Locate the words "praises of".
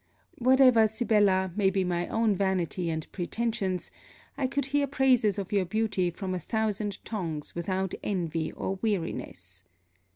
4.87-5.51